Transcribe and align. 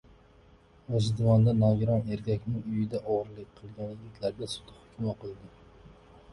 G‘ijduvonda 0.93 1.53
nogiron 1.57 2.09
erkakning 2.17 2.65
uyida 2.71 3.03
o‘g‘rilik 3.17 3.53
qilgan 3.61 3.95
yigitlarga 3.95 4.51
sud 4.57 4.75
hukmi 4.81 5.15
o‘qildi 5.17 5.55